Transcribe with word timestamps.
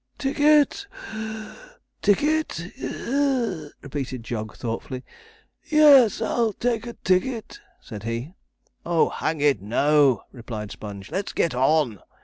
'Ticket 0.17 0.87
(puff), 1.11 1.75
ticket 2.01 2.59
(wheeze)?' 2.75 3.71
repeated 3.83 4.23
Jog 4.23 4.55
thoughtfully. 4.55 5.03
'Yes, 5.65 6.23
I'll 6.23 6.53
take 6.53 6.87
a 6.87 6.93
ticket,' 6.93 7.59
said 7.79 8.01
he. 8.01 8.33
'Oh! 8.83 9.09
hang 9.09 9.41
it, 9.41 9.61
no,' 9.61 10.23
replied 10.31 10.71
Sponge; 10.71 11.11
'let's 11.11 11.33
get 11.33 11.53
on!' 11.53 11.99